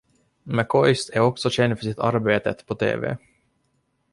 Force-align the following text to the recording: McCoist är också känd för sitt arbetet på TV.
McCoist 0.45 1.09
är 1.13 1.19
också 1.19 1.49
känd 1.49 1.77
för 1.79 1.85
sitt 1.85 1.99
arbetet 1.99 2.65
på 2.65 2.75
TV. 2.75 3.17